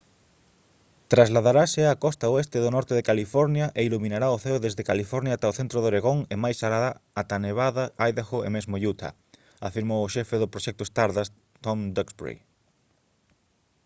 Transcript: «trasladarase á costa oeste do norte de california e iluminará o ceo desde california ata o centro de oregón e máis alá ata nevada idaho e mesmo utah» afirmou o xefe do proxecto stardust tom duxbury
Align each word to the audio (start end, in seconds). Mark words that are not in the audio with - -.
«trasladarase 1.13 1.81
á 1.89 1.93
costa 2.05 2.27
oeste 2.35 2.57
do 2.61 2.69
norte 2.75 2.93
de 2.97 3.07
california 3.09 3.65
e 3.79 3.81
iluminará 3.89 4.27
o 4.35 4.41
ceo 4.43 4.57
desde 4.65 4.87
california 4.89 5.33
ata 5.35 5.51
o 5.51 5.57
centro 5.59 5.77
de 5.79 5.89
oregón 5.91 6.19
e 6.33 6.35
máis 6.43 6.57
alá 6.65 6.81
ata 7.21 7.35
nevada 7.47 7.83
idaho 8.11 8.37
e 8.47 8.49
mesmo 8.55 8.75
utah» 8.91 9.13
afirmou 9.67 9.99
o 10.03 10.11
xefe 10.15 10.35
do 10.39 10.51
proxecto 10.53 10.83
stardust 10.91 11.33
tom 11.65 11.79
duxbury 11.97 12.37